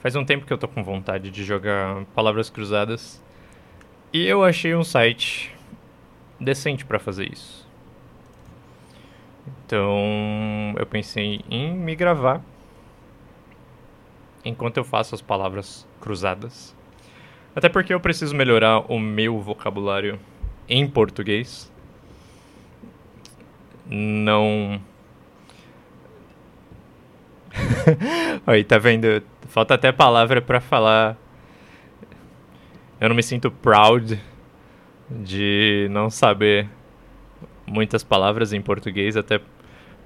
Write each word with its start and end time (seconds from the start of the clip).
Faz 0.00 0.14
um 0.14 0.24
tempo 0.24 0.46
que 0.46 0.52
eu 0.52 0.58
tô 0.58 0.68
com 0.68 0.82
vontade 0.84 1.30
de 1.30 1.42
jogar 1.42 2.04
Palavras 2.14 2.48
Cruzadas. 2.48 3.22
E 4.12 4.24
eu 4.24 4.44
achei 4.44 4.74
um 4.74 4.84
site 4.84 5.52
decente 6.38 6.84
para 6.84 7.00
fazer 7.00 7.30
isso. 7.32 7.66
Então, 9.66 10.74
eu 10.78 10.86
pensei 10.86 11.40
em 11.50 11.74
me 11.74 11.96
gravar 11.96 12.40
enquanto 14.44 14.76
eu 14.76 14.84
faço 14.84 15.14
as 15.14 15.20
palavras 15.20 15.86
cruzadas. 16.00 16.76
Até 17.54 17.68
porque 17.68 17.92
eu 17.92 18.00
preciso 18.00 18.36
melhorar 18.36 18.90
o 18.90 19.00
meu 19.00 19.40
vocabulário 19.40 20.18
em 20.68 20.86
português. 20.88 21.72
Não. 23.84 24.80
Aí, 28.46 28.62
tá 28.62 28.78
vendo? 28.78 29.22
Falta 29.48 29.74
até 29.74 29.90
palavra 29.90 30.42
para 30.42 30.60
falar. 30.60 31.16
Eu 33.00 33.08
não 33.08 33.16
me 33.16 33.22
sinto 33.22 33.50
proud 33.50 34.20
de 35.10 35.88
não 35.90 36.10
saber 36.10 36.68
muitas 37.66 38.04
palavras 38.04 38.52
em 38.52 38.60
português, 38.60 39.16
até 39.16 39.40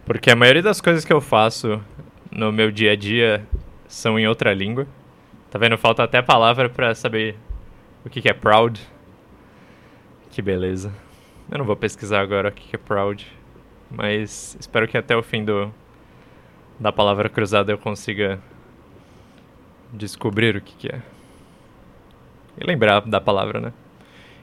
porque 0.04 0.30
a 0.30 0.36
maioria 0.36 0.62
das 0.62 0.80
coisas 0.80 1.04
que 1.04 1.12
eu 1.12 1.20
faço 1.20 1.82
no 2.30 2.52
meu 2.52 2.70
dia 2.70 2.92
a 2.92 2.96
dia 2.96 3.44
são 3.88 4.16
em 4.16 4.28
outra 4.28 4.54
língua. 4.54 4.86
Tá 5.50 5.58
vendo? 5.58 5.76
Falta 5.76 6.04
até 6.04 6.22
palavra 6.22 6.68
para 6.70 6.94
saber 6.94 7.36
o 8.04 8.08
que, 8.08 8.22
que 8.22 8.28
é 8.28 8.32
proud. 8.32 8.80
Que 10.30 10.40
beleza. 10.40 10.92
Eu 11.50 11.58
não 11.58 11.64
vou 11.64 11.76
pesquisar 11.76 12.20
agora 12.20 12.48
o 12.48 12.52
que, 12.52 12.68
que 12.68 12.76
é 12.76 12.78
proud, 12.78 13.26
mas 13.90 14.56
espero 14.60 14.86
que 14.86 14.96
até 14.96 15.16
o 15.16 15.22
fim 15.22 15.44
do 15.44 15.74
da 16.78 16.92
palavra 16.92 17.28
cruzada 17.28 17.72
eu 17.72 17.78
consiga 17.78 18.40
descobrir 19.92 20.56
o 20.56 20.60
que, 20.60 20.74
que 20.74 20.88
é. 20.88 21.02
E 22.58 22.64
lembrar 22.64 23.00
da 23.02 23.20
palavra, 23.20 23.60
né? 23.60 23.72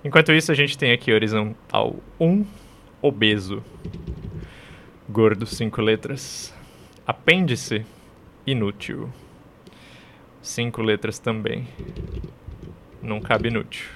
Enquanto 0.03 0.31
isso, 0.31 0.51
a 0.51 0.55
gente 0.55 0.77
tem 0.77 0.91
aqui 0.91 1.11
horizontal 1.11 1.95
1, 2.19 2.45
obeso. 3.01 3.63
Gordo, 5.09 5.45
cinco 5.45 5.81
letras. 5.81 6.53
Apêndice, 7.05 7.85
inútil. 8.45 9.11
Cinco 10.41 10.81
letras 10.81 11.19
também. 11.19 11.67
Não 13.01 13.19
cabe 13.19 13.49
inútil. 13.49 13.87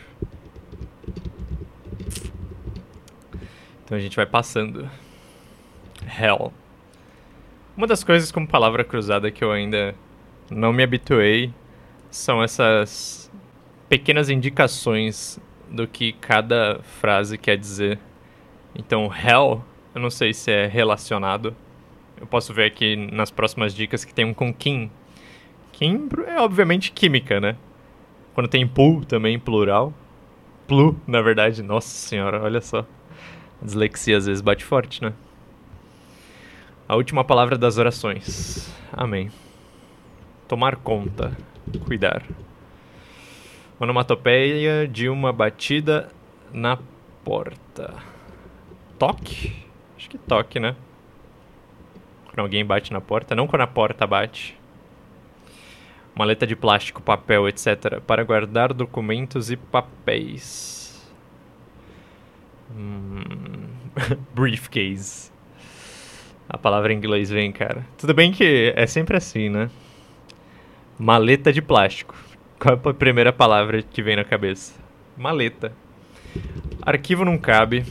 Então 3.85 3.97
a 3.97 4.01
gente 4.01 4.15
vai 4.15 4.25
passando. 4.25 4.89
Hell. 6.19 6.51
Uma 7.77 7.87
das 7.87 8.03
coisas 8.03 8.31
como 8.31 8.47
palavra 8.47 8.83
cruzada 8.83 9.31
que 9.31 9.43
eu 9.43 9.51
ainda 9.51 9.95
não 10.53 10.71
me 10.71 10.83
habituei 10.83 11.53
são 12.09 12.43
essas 12.43 13.31
pequenas 13.89 14.29
indicações 14.29 15.39
do 15.69 15.87
que 15.87 16.13
cada 16.13 16.79
frase 16.83 17.37
quer 17.37 17.57
dizer. 17.57 17.99
Então, 18.75 19.11
hell, 19.13 19.63
eu 19.93 20.01
não 20.01 20.09
sei 20.09 20.33
se 20.33 20.51
é 20.51 20.67
relacionado. 20.67 21.55
Eu 22.19 22.27
posso 22.27 22.53
ver 22.53 22.65
aqui 22.65 22.95
nas 22.95 23.31
próximas 23.31 23.73
dicas 23.73 24.05
que 24.05 24.13
tem 24.13 24.25
um 24.25 24.33
com 24.33 24.53
kim. 24.53 24.89
Kim 25.71 26.07
é 26.27 26.39
obviamente 26.39 26.91
química, 26.91 27.39
né? 27.39 27.55
Quando 28.33 28.47
tem 28.47 28.67
pool 28.67 29.03
também, 29.03 29.39
plural. 29.39 29.93
Plu, 30.67 30.99
na 31.05 31.21
verdade. 31.21 31.61
Nossa 31.61 31.89
senhora, 31.89 32.41
olha 32.41 32.61
só. 32.61 32.85
A 33.61 33.65
dislexia 33.65 34.17
às 34.17 34.25
vezes 34.25 34.41
bate 34.41 34.63
forte, 34.63 35.01
né? 35.01 35.13
A 36.87 36.95
última 36.95 37.23
palavra 37.23 37.57
das 37.57 37.77
orações. 37.77 38.71
Amém. 38.91 39.31
Tomar 40.47 40.75
conta. 40.77 41.35
Cuidar. 41.85 42.23
Onomatopeia 43.79 44.87
de 44.87 45.09
uma 45.09 45.33
batida 45.33 46.09
na 46.51 46.77
porta. 47.23 47.95
Toque? 48.99 49.55
Acho 49.97 50.09
que 50.09 50.17
toque, 50.17 50.59
né? 50.59 50.75
Quando 52.25 52.39
alguém 52.39 52.65
bate 52.65 52.91
na 52.91 53.01
porta, 53.01 53.35
não 53.35 53.47
quando 53.47 53.61
a 53.61 53.67
porta 53.67 54.05
bate. 54.05 54.57
Maleta 56.15 56.45
de 56.45 56.55
plástico, 56.55 57.01
papel, 57.01 57.47
etc. 57.47 57.99
Para 58.05 58.23
guardar 58.23 58.73
documentos 58.73 59.49
e 59.49 59.57
papéis. 59.57 61.03
Hum... 62.75 63.21
Briefcase. 64.33 65.31
A 66.47 66.57
palavra 66.57 66.93
em 66.93 66.97
inglês 66.97 67.29
vem, 67.29 67.51
cara. 67.51 67.85
Tudo 67.97 68.13
bem 68.13 68.31
que 68.31 68.73
é 68.75 68.85
sempre 68.85 69.17
assim, 69.17 69.49
né? 69.49 69.69
Maleta 70.99 71.51
de 71.51 71.59
plástico. 71.59 72.15
Qual 72.59 72.79
é 72.85 72.89
a 72.89 72.93
primeira 72.93 73.33
palavra 73.33 73.81
que 73.81 74.03
vem 74.03 74.15
na 74.15 74.23
cabeça? 74.23 74.79
Maleta. 75.17 75.73
Arquivo 76.83 77.25
não 77.25 77.35
cabe. 77.35 77.83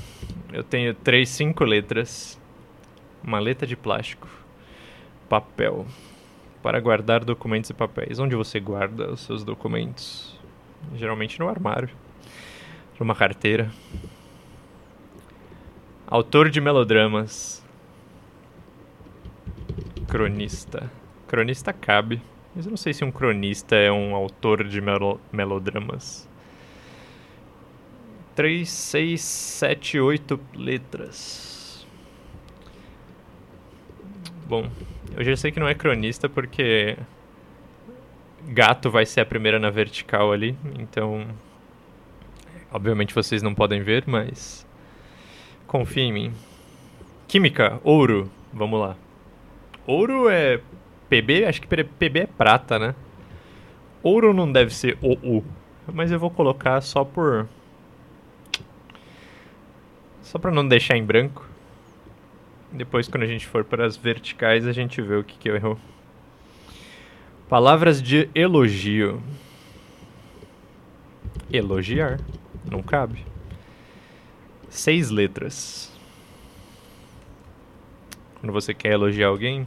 Eu 0.52 0.62
tenho 0.62 0.94
três, 0.94 1.28
cinco 1.28 1.64
letras. 1.64 2.40
Maleta 3.20 3.66
de 3.66 3.76
plástico. 3.76 4.28
Papel. 5.28 5.84
Para 6.62 6.78
guardar 6.78 7.24
documentos 7.24 7.70
e 7.70 7.74
papéis. 7.74 8.20
Onde 8.20 8.36
você 8.36 8.60
guarda 8.60 9.10
os 9.10 9.22
seus 9.22 9.42
documentos? 9.42 10.38
Geralmente 10.94 11.40
no 11.40 11.48
armário. 11.48 11.90
Numa 13.00 13.16
carteira. 13.16 13.68
Autor 16.06 16.48
de 16.48 16.60
melodramas. 16.60 17.66
Cronista. 20.06 20.88
Cronista 21.26 21.72
cabe. 21.72 22.22
Mas 22.54 22.66
eu 22.66 22.70
não 22.70 22.76
sei 22.76 22.92
se 22.92 23.04
um 23.04 23.10
cronista 23.10 23.74
é 23.76 23.90
um 23.90 24.14
autor 24.14 24.64
de 24.64 24.80
melo 24.80 25.20
melodramas. 25.32 26.28
3, 28.34 28.68
6, 28.68 29.20
7, 29.20 30.00
8 30.00 30.40
letras. 30.54 31.86
Bom, 34.46 34.70
eu 35.16 35.24
já 35.24 35.36
sei 35.36 35.50
que 35.50 35.60
não 35.60 35.68
é 35.68 35.74
cronista 35.74 36.28
porque 36.28 36.96
gato 38.48 38.90
vai 38.90 39.06
ser 39.06 39.20
a 39.20 39.26
primeira 39.26 39.58
na 39.58 39.70
vertical 39.70 40.32
ali, 40.32 40.56
então 40.78 41.26
obviamente 42.70 43.14
vocês 43.14 43.42
não 43.42 43.54
podem 43.54 43.82
ver, 43.82 44.04
mas 44.06 44.66
confia 45.66 46.02
em 46.02 46.12
mim. 46.12 46.34
Química, 47.28 47.80
ouro, 47.82 48.30
vamos 48.52 48.80
lá. 48.80 48.96
Ouro 49.86 50.28
é 50.28 50.60
PB, 51.12 51.44
acho 51.44 51.60
que 51.60 51.66
PB 51.66 52.20
é 52.20 52.26
prata, 52.26 52.78
né? 52.78 52.94
Ouro 54.02 54.32
não 54.32 54.50
deve 54.50 54.74
ser 54.74 54.96
OU. 55.02 55.44
Mas 55.92 56.10
eu 56.10 56.18
vou 56.18 56.30
colocar 56.30 56.80
só 56.80 57.04
por. 57.04 57.46
Só 60.22 60.38
pra 60.38 60.50
não 60.50 60.66
deixar 60.66 60.96
em 60.96 61.04
branco. 61.04 61.46
Depois, 62.72 63.08
quando 63.08 63.24
a 63.24 63.26
gente 63.26 63.46
for 63.46 63.62
para 63.62 63.84
as 63.84 63.94
verticais, 63.94 64.66
a 64.66 64.72
gente 64.72 65.02
vê 65.02 65.16
o 65.16 65.22
que, 65.22 65.36
que 65.36 65.50
eu 65.50 65.54
errou. 65.54 65.78
Palavras 67.46 68.02
de 68.02 68.30
elogio. 68.34 69.22
Elogiar. 71.52 72.18
Não 72.64 72.82
cabe. 72.82 73.26
Seis 74.70 75.10
letras. 75.10 75.92
Quando 78.40 78.50
você 78.54 78.72
quer 78.72 78.92
elogiar 78.92 79.26
alguém, 79.26 79.66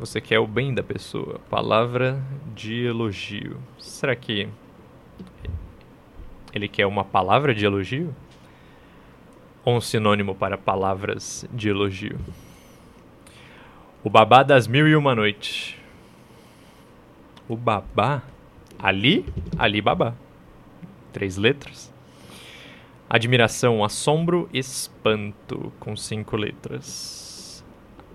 você 0.00 0.18
quer 0.18 0.38
o 0.38 0.46
bem 0.46 0.72
da 0.72 0.82
pessoa. 0.82 1.38
Palavra 1.50 2.24
de 2.56 2.86
elogio. 2.86 3.60
Será 3.78 4.16
que 4.16 4.48
ele 6.54 6.68
quer 6.68 6.86
uma 6.86 7.04
palavra 7.04 7.54
de 7.54 7.66
elogio? 7.66 8.16
Ou 9.62 9.76
um 9.76 9.80
sinônimo 9.80 10.34
para 10.34 10.56
palavras 10.56 11.46
de 11.52 11.68
elogio? 11.68 12.18
O 14.02 14.08
babá 14.08 14.42
das 14.42 14.66
mil 14.66 14.88
e 14.88 14.96
uma 14.96 15.14
noites. 15.14 15.76
O 17.46 17.54
babá? 17.54 18.22
Ali? 18.78 19.26
Ali 19.58 19.82
babá. 19.82 20.14
Três 21.12 21.36
letras. 21.36 21.92
Admiração, 23.06 23.84
assombro, 23.84 24.48
espanto. 24.50 25.70
Com 25.78 25.94
cinco 25.94 26.38
letras. 26.38 27.62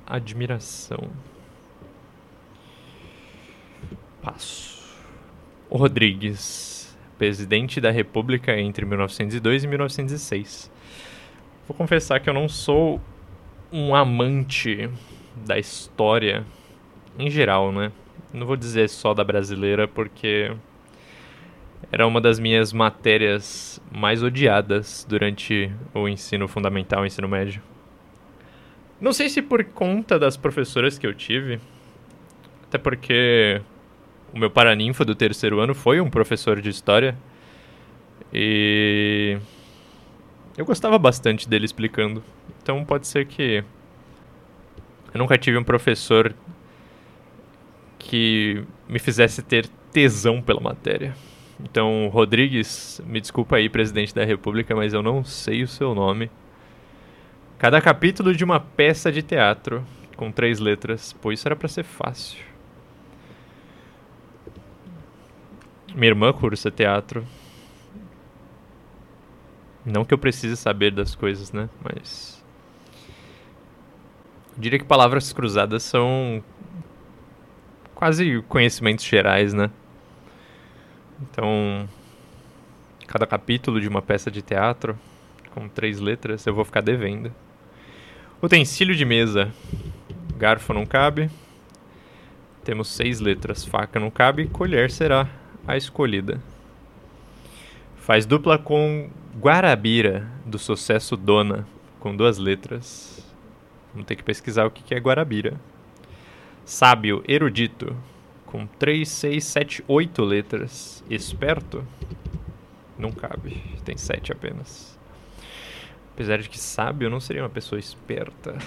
Admiração. 0.07 1.11
Passo. 4.25 4.83
Rodrigues, 5.69 6.97
presidente 7.15 7.79
da 7.79 7.91
República 7.91 8.59
entre 8.59 8.83
1902 8.83 9.65
e 9.65 9.67
1906. 9.67 10.71
Vou 11.67 11.77
confessar 11.77 12.19
que 12.19 12.27
eu 12.27 12.33
não 12.33 12.49
sou 12.49 12.99
um 13.71 13.93
amante 13.93 14.89
da 15.45 15.59
história 15.59 16.43
em 17.19 17.29
geral, 17.29 17.71
né? 17.71 17.91
Não 18.33 18.47
vou 18.47 18.55
dizer 18.55 18.89
só 18.89 19.13
da 19.13 19.23
brasileira, 19.23 19.87
porque 19.87 20.51
era 21.91 22.07
uma 22.07 22.19
das 22.19 22.39
minhas 22.39 22.73
matérias 22.73 23.79
mais 23.91 24.23
odiadas 24.23 25.05
durante 25.07 25.71
o 25.93 26.07
ensino 26.07 26.47
fundamental, 26.47 27.03
o 27.03 27.05
ensino 27.05 27.27
médio. 27.27 27.61
Não 28.99 29.13
sei 29.13 29.29
se 29.29 29.39
por 29.39 29.63
conta 29.65 30.17
das 30.17 30.35
professoras 30.35 30.97
que 30.97 31.05
eu 31.05 31.13
tive, 31.13 31.59
Até 32.67 32.79
porque 32.79 33.61
o 34.35 34.39
meu 34.39 34.51
paraninfo 34.51 35.05
do 35.05 35.15
terceiro 35.15 35.61
ano 35.61 35.73
foi 35.73 36.01
um 36.01 36.09
professor 36.09 36.59
de 36.59 36.69
história. 36.69 37.17
E 38.33 39.37
eu 40.57 40.65
gostava 40.65 40.99
bastante 40.99 41.47
dele 41.47 41.63
explicando. 41.63 42.21
Então 42.61 42.83
pode 42.83 43.07
ser 43.07 43.25
que 43.25 43.63
eu 45.13 45.17
nunca 45.17 45.37
tive 45.37 45.57
um 45.57 45.63
professor 45.63 46.35
que 47.97 48.61
me 48.89 48.99
fizesse 48.99 49.41
ter 49.41 49.67
tesão 49.93 50.41
pela 50.41 50.59
matéria. 50.59 51.15
Então, 51.63 52.09
Rodrigues, 52.09 53.01
me 53.05 53.21
desculpa 53.21 53.55
aí, 53.55 53.69
presidente 53.69 54.13
da 54.13 54.25
República, 54.25 54.75
mas 54.75 54.93
eu 54.93 55.01
não 55.01 55.23
sei 55.23 55.63
o 55.63 55.67
seu 55.69 55.95
nome. 55.95 56.29
Cada 57.57 57.79
capítulo 57.79 58.35
de 58.35 58.43
uma 58.43 58.59
peça 58.59 59.09
de 59.09 59.21
teatro 59.21 59.81
com 60.17 60.29
três 60.29 60.59
letras. 60.59 61.13
Pô, 61.13 61.31
isso 61.31 61.47
era 61.47 61.55
para 61.55 61.69
ser 61.69 61.83
fácil. 61.83 62.54
Minha 65.95 66.09
irmã 66.09 66.33
cursa 66.33 66.69
teatro. 66.69 67.25
Não 69.85 70.03
que 70.03 70.13
eu 70.13 70.17
precise 70.17 70.57
saber 70.57 70.91
das 70.91 71.15
coisas, 71.15 71.53
né? 71.53 71.69
Mas. 71.81 72.43
Eu 74.53 74.61
diria 74.61 74.77
que 74.77 74.83
palavras 74.83 75.31
cruzadas 75.31 75.83
são 75.83 76.43
quase 77.93 78.43
conhecimentos 78.49 79.05
gerais, 79.05 79.53
né? 79.53 79.71
Então, 81.21 81.87
cada 83.07 83.25
capítulo 83.25 83.79
de 83.79 83.87
uma 83.87 84.01
peça 84.01 84.29
de 84.29 84.41
teatro 84.41 84.99
com 85.51 85.69
três 85.69 86.01
letras 86.01 86.45
eu 86.45 86.53
vou 86.53 86.65
ficar 86.65 86.81
devendo. 86.81 87.33
Utensílio 88.43 88.93
de 88.93 89.05
mesa. 89.05 89.49
Garfo 90.35 90.73
não 90.73 90.85
cabe. 90.85 91.31
Temos 92.65 92.89
seis 92.89 93.21
letras. 93.21 93.63
Faca 93.63 93.97
não 93.97 94.11
cabe. 94.11 94.47
Colher 94.47 94.91
será 94.91 95.29
a 95.67 95.75
escolhida. 95.75 96.39
Faz 97.97 98.25
dupla 98.25 98.57
com 98.57 99.09
Guarabira, 99.39 100.27
do 100.45 100.59
sucesso 100.59 101.17
Dona, 101.17 101.67
com 101.99 102.15
duas 102.15 102.37
letras. 102.37 103.25
Vamos 103.91 104.07
ter 104.07 104.15
que 104.15 104.23
pesquisar 104.23 104.65
o 104.65 104.71
que 104.71 104.93
é 104.93 104.99
Guarabira. 104.99 105.59
Sábio, 106.63 107.23
erudito, 107.27 107.95
com 108.45 108.67
3, 108.67 109.07
6, 109.07 109.43
7, 109.43 109.83
8 109.87 110.23
letras. 110.23 111.03
Esperto, 111.09 111.85
não 112.97 113.11
cabe, 113.11 113.61
tem 113.83 113.97
7 113.97 114.31
apenas. 114.31 114.97
Apesar 116.13 116.37
de 116.37 116.47
que 116.47 116.57
sábio 116.57 117.09
não 117.09 117.19
seria 117.19 117.43
uma 117.43 117.49
pessoa 117.49 117.77
esperta. 117.77 118.57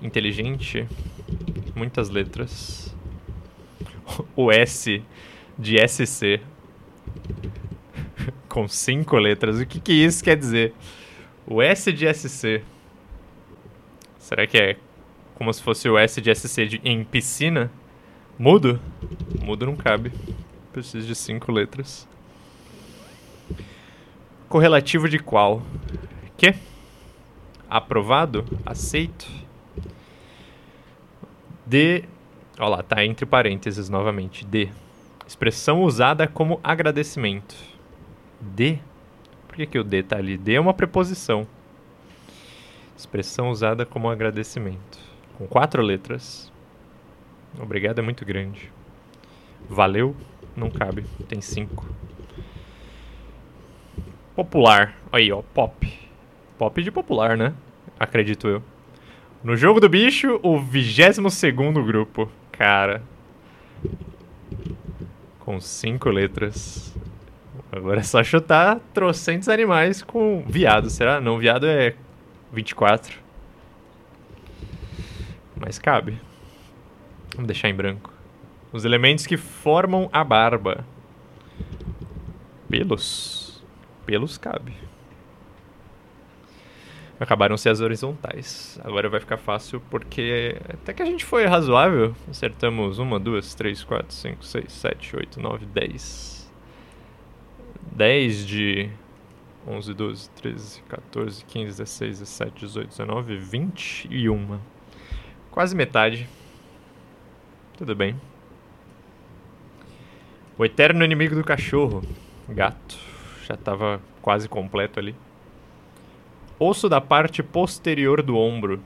Inteligente, 0.00 0.88
muitas 1.74 2.08
letras. 2.08 2.94
O 4.36 4.52
S 4.52 5.02
de 5.58 5.76
SC 5.86 6.40
com 8.48 8.66
5 8.66 9.16
letras. 9.16 9.60
O 9.60 9.66
que, 9.66 9.80
que 9.80 9.92
isso 9.92 10.22
quer 10.22 10.36
dizer? 10.36 10.74
O 11.46 11.62
S 11.62 11.92
de 11.92 12.12
SC. 12.12 12.62
Será 14.18 14.46
que 14.46 14.58
é 14.58 14.76
como 15.34 15.52
se 15.52 15.62
fosse 15.62 15.88
o 15.88 15.98
S 15.98 16.20
de 16.20 16.34
SC 16.34 16.66
de, 16.66 16.80
em 16.84 17.04
piscina? 17.04 17.70
Mudo? 18.38 18.80
Mudo 19.42 19.66
não 19.66 19.76
cabe. 19.76 20.12
Preciso 20.72 21.06
de 21.06 21.14
5 21.14 21.52
letras. 21.52 22.08
Correlativo 24.48 25.08
de 25.08 25.18
qual? 25.18 25.62
Que? 26.36 26.54
Aprovado? 27.68 28.44
Aceito? 28.64 29.26
D. 31.66 32.04
Olha 32.58 32.68
lá, 32.68 32.82
tá 32.82 33.04
entre 33.04 33.26
parênteses 33.26 33.88
novamente. 33.88 34.44
D. 34.44 34.70
Expressão 35.26 35.82
usada 35.82 36.28
como 36.28 36.60
agradecimento. 36.62 37.56
D. 38.40 38.78
Por 39.48 39.56
que, 39.56 39.66
que 39.66 39.78
o 39.78 39.84
D 39.84 40.02
tá 40.02 40.16
ali? 40.16 40.36
D 40.38 40.54
é 40.54 40.60
uma 40.60 40.74
preposição. 40.74 41.46
Expressão 42.96 43.50
usada 43.50 43.84
como 43.84 44.08
agradecimento. 44.08 44.98
Com 45.36 45.46
quatro 45.46 45.82
letras. 45.82 46.52
Obrigado 47.58 47.98
é 47.98 48.02
muito 48.02 48.24
grande. 48.24 48.70
Valeu, 49.68 50.14
não 50.54 50.70
cabe. 50.70 51.04
Tem 51.28 51.40
cinco. 51.40 51.86
Popular. 54.34 54.96
Aí, 55.10 55.32
ó, 55.32 55.42
pop. 55.42 55.92
Pop 56.58 56.82
de 56.82 56.90
popular, 56.90 57.36
né? 57.36 57.52
Acredito 57.98 58.46
eu. 58.46 58.62
No 59.42 59.56
jogo 59.56 59.80
do 59.80 59.88
bicho, 59.88 60.38
o 60.42 60.58
22 60.58 61.32
segundo 61.32 61.82
grupo. 61.82 62.30
Cara. 62.52 63.02
Com 65.46 65.60
cinco 65.60 66.10
letras. 66.10 66.92
Agora 67.70 68.00
é 68.00 68.02
só 68.02 68.22
chutar 68.24 68.80
trocentos 68.92 69.48
animais 69.48 70.02
com 70.02 70.42
viado, 70.44 70.90
será? 70.90 71.20
Não, 71.20 71.38
viado 71.38 71.68
é 71.68 71.94
24. 72.52 73.16
Mas 75.54 75.78
cabe. 75.78 76.20
Vamos 77.32 77.46
deixar 77.46 77.68
em 77.68 77.74
branco. 77.76 78.12
Os 78.72 78.84
elementos 78.84 79.24
que 79.24 79.36
formam 79.36 80.10
a 80.12 80.24
barba. 80.24 80.84
Pelos. 82.68 83.64
Pelos 84.04 84.36
cabe. 84.36 84.85
Acabaram-se 87.18 87.68
as 87.68 87.80
horizontais. 87.80 88.78
Agora 88.84 89.08
vai 89.08 89.20
ficar 89.20 89.38
fácil 89.38 89.80
porque 89.90 90.56
até 90.68 90.92
que 90.92 91.02
a 91.02 91.06
gente 91.06 91.24
foi 91.24 91.46
razoável. 91.46 92.14
Acertamos 92.28 92.98
uma, 92.98 93.18
duas, 93.18 93.54
três, 93.54 93.82
quatro, 93.82 94.12
cinco, 94.12 94.44
seis, 94.44 94.70
sete, 94.72 95.16
oito, 95.16 95.40
nove, 95.40 95.64
dez. 95.64 96.52
Dez 97.92 98.46
de 98.46 98.90
11, 99.66 99.94
12, 99.94 100.30
13, 100.30 100.82
14, 100.82 101.44
15, 101.44 101.66
16, 101.78 102.18
17, 102.20 102.60
18, 102.66 102.88
19, 102.88 103.36
21. 103.38 104.60
Quase 105.50 105.74
metade. 105.74 106.28
Tudo 107.76 107.96
bem. 107.96 108.14
O 110.56 110.64
eterno 110.64 111.04
inimigo 111.04 111.34
do 111.34 111.42
cachorro. 111.42 112.02
Gato. 112.48 112.96
Já 113.44 113.54
estava 113.54 114.00
quase 114.22 114.48
completo 114.48 115.00
ali. 115.00 115.14
Osso 116.58 116.88
da 116.88 117.02
parte 117.02 117.42
posterior 117.42 118.22
do 118.22 118.36
ombro. 118.36 118.80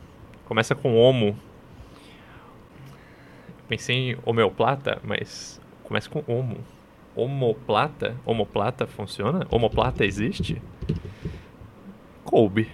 Começa 0.47 0.75
com 0.75 0.97
homo. 0.97 1.39
Pensei 3.69 4.11
em 4.11 4.19
homeoplata, 4.27 5.01
mas 5.05 5.61
começa 5.85 6.11
com 6.11 6.25
homo. 6.27 6.59
Homoplata? 7.15 8.17
Homoplata 8.27 8.89
funciona? 8.89 9.47
Homoplata 9.49 10.05
existe? 10.05 10.61
Coube. 12.25 12.69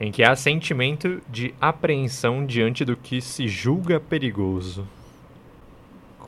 Em 0.00 0.12
que 0.12 0.22
há 0.22 0.36
sentimento 0.36 1.20
de 1.28 1.52
apreensão 1.60 2.46
diante 2.46 2.84
do 2.84 2.96
que 2.96 3.20
se 3.20 3.48
julga 3.48 3.98
perigoso. 3.98 4.86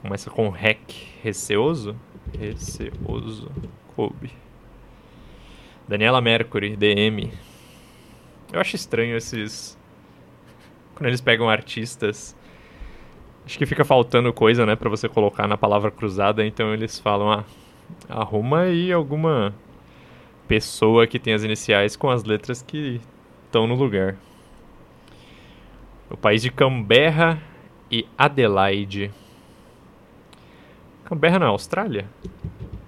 Começa 0.03 0.31
com 0.31 0.49
rec. 0.49 0.93
Receoso? 1.23 1.95
Receoso. 2.37 3.53
Coube. 3.95 4.44
Daniela 5.87 6.21
Mercury, 6.21 6.77
DM. 6.77 7.31
Eu 8.53 8.61
acho 8.61 8.77
estranho 8.77 9.17
esses. 9.17 9.79
Quando 10.95 11.09
eles 11.09 11.21
pegam 11.21 11.49
artistas. 11.49 12.37
Acho 13.45 13.59
que 13.59 13.67
fica 13.67 13.85
faltando 13.85 14.33
coisa, 14.33 14.65
né, 14.65 14.75
pra 14.75 14.89
você 14.89 15.07
colocar 15.07 15.47
na 15.47 15.59
palavra 15.59 15.91
cruzada, 15.91 16.47
então 16.47 16.73
eles 16.73 16.99
falam, 16.99 17.31
ah, 17.31 17.45
arruma 18.09 18.61
aí 18.61 18.91
alguma 18.91 19.55
pessoa 20.49 21.07
que 21.07 21.19
tem 21.19 21.35
as 21.35 21.43
iniciais 21.43 21.95
com 21.95 22.09
as 22.09 22.25
letras 22.25 22.63
que 22.63 23.03
estão 23.45 23.67
no 23.67 23.75
lugar. 23.75 24.17
O 26.09 26.17
país 26.17 26.41
de 26.41 26.51
Canberra 26.51 27.43
e 27.91 28.07
Adelaide. 28.17 29.11
Canberra 31.05 31.39
não 31.39 31.47
é 31.49 31.51
Austrália? 31.51 32.09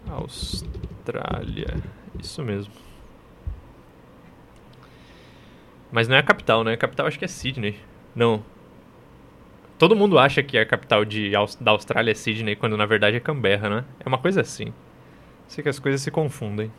Austrália. 0.09 1.83
Isso 2.19 2.43
mesmo. 2.43 2.86
Mas 5.91 6.09
não 6.09 6.17
é 6.17 6.19
a 6.19 6.23
capital, 6.23 6.65
né? 6.65 6.73
A 6.73 6.77
capital 6.77 7.07
acho 7.07 7.19
que 7.19 7.25
é 7.25 7.29
Sydney. 7.29 7.79
Não. 8.15 8.43
Todo 9.79 9.95
mundo 9.95 10.19
acha 10.19 10.43
que 10.43 10.57
a 10.57 10.65
capital 10.65 11.05
de, 11.05 11.33
da 11.61 11.71
Austrália 11.71 12.11
é 12.11 12.15
Sydney, 12.15 12.57
quando 12.57 12.77
na 12.77 12.87
verdade 12.87 13.17
é 13.17 13.21
Canberra, 13.21 13.69
né? 13.69 13.85
É 14.01 14.09
uma 14.09 14.19
coisa 14.19 14.41
assim. 14.41 14.73
Sei 15.47 15.63
que 15.63 15.69
as 15.69 15.79
coisas 15.79 16.01
se 16.01 16.11
confundem. 16.11 16.73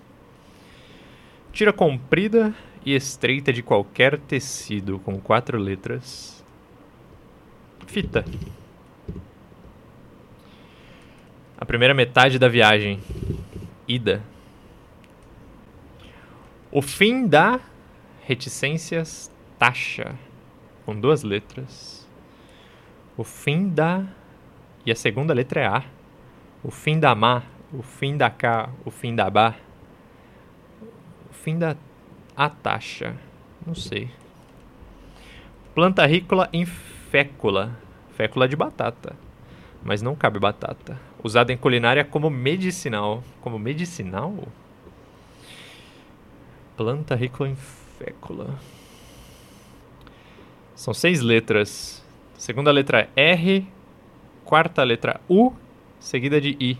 Tira 1.52 1.72
comprida 1.72 2.54
e 2.86 2.96
estreita 2.96 3.54
de 3.54 3.62
qualquer 3.62 4.18
tecido, 4.20 5.00
com 5.00 5.20
quatro 5.20 5.58
letras. 5.58 6.44
Fita. 7.86 8.26
A 11.58 11.66
primeira 11.66 11.94
metade 11.94 12.38
da 12.38 12.48
viagem. 12.48 13.00
Ida. 13.88 14.22
O 16.72 16.82
fim 16.82 17.26
da 17.26 17.60
reticências 18.28 19.32
taxa, 19.58 20.14
com 20.86 21.00
duas 21.00 21.24
letras. 21.24 22.06
O 23.16 23.24
fim 23.24 23.70
da. 23.70 24.04
E 24.86 24.92
a 24.92 24.96
segunda 24.96 25.34
letra 25.34 25.62
é 25.62 25.66
A. 25.66 25.84
O 26.62 26.70
fim 26.70 27.00
da 27.00 27.16
má, 27.16 27.44
o 27.72 27.82
fim 27.82 28.18
da 28.18 28.30
cá, 28.30 28.70
o 28.84 28.92
fim 28.92 29.16
da 29.16 29.30
bá. 29.30 29.56
O 31.30 31.34
fim 31.34 31.58
da. 31.58 31.78
A 32.36 32.50
taxa. 32.50 33.16
Não 33.66 33.74
sei. 33.74 34.12
Planta 35.74 36.06
rícola 36.06 36.50
em 36.52 36.66
fécula. 36.66 37.80
Fécula 38.18 38.46
de 38.48 38.58
batata. 38.58 39.16
Mas 39.84 40.02
não 40.02 40.16
cabe 40.16 40.38
batata. 40.38 41.00
Usada 41.24 41.54
em 41.54 41.58
culinária 41.58 42.04
como 42.04 42.30
medicinal. 42.30 43.24
Como 43.40 43.58
medicinal? 43.58 44.48
Planta 46.76 47.16
rícola 47.16 47.50
em 47.50 47.56
fécula. 47.98 48.60
São 50.76 50.94
seis 50.94 51.22
letras. 51.22 52.04
Segunda 52.38 52.72
letra 52.72 53.10
é 53.16 53.32
R. 53.32 53.68
Quarta 54.46 54.84
letra 54.84 55.20
U. 55.30 55.52
Seguida 56.00 56.40
de 56.40 56.56
I. 56.60 56.78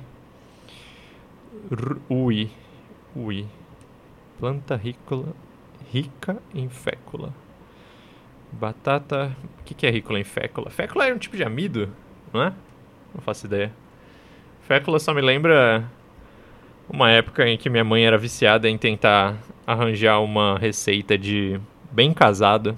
R 1.72 1.98
ui. 2.10 2.50
Ui. 3.16 3.46
Planta 4.40 4.76
rícola. 4.76 5.34
Rica 5.92 6.38
em 6.54 6.70
fécula. 6.70 7.34
Batata. 8.52 9.36
O 9.60 9.64
que, 9.64 9.74
que 9.74 9.88
é 9.88 9.90
rícola 9.90 10.20
em 10.20 10.24
fécula? 10.24 10.70
Fécula 10.70 11.08
é 11.08 11.14
um 11.14 11.18
tipo 11.18 11.36
de 11.36 11.44
amido, 11.44 11.90
não 12.32 12.44
é? 12.44 12.54
Não 13.14 13.22
faço 13.22 13.46
ideia. 13.46 13.74
Fécula 14.62 15.00
só 15.00 15.14
me 15.14 15.22
lembra 15.22 15.90
uma 16.90 17.10
época 17.10 17.48
em 17.48 17.58
que 17.58 17.70
minha 17.70 17.84
mãe 17.84 18.06
era 18.06 18.18
viciada 18.18 18.70
em 18.70 18.78
tentar 18.78 19.36
arranjar 19.68 20.22
uma 20.22 20.58
receita 20.58 21.18
de 21.18 21.60
bem 21.92 22.14
casado. 22.14 22.78